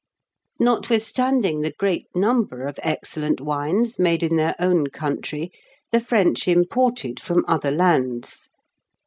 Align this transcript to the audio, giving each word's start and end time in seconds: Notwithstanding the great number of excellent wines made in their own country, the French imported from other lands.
Notwithstanding 0.59 1.61
the 1.61 1.73
great 1.77 2.07
number 2.15 2.65
of 2.65 2.79
excellent 2.81 3.39
wines 3.39 3.99
made 3.99 4.23
in 4.23 4.35
their 4.35 4.55
own 4.57 4.87
country, 4.87 5.51
the 5.91 6.01
French 6.01 6.47
imported 6.47 7.19
from 7.19 7.45
other 7.47 7.69
lands. 7.69 8.49